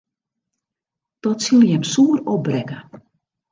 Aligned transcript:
Dat 1.23 1.39
sil 1.45 1.61
jim 1.69 1.83
soer 1.93 2.19
opbrekke. 2.35 2.77